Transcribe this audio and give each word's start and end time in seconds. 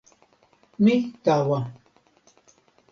mi 0.83 0.95
tawa！ 1.23 1.59